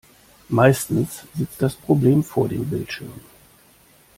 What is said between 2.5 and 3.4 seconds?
Bildschirm.